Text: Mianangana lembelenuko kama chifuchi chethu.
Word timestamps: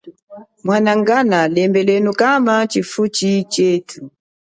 Mianangana 0.65 1.39
lembelenuko 1.53 2.17
kama 2.21 2.55
chifuchi 2.71 3.31
chethu. 3.53 4.03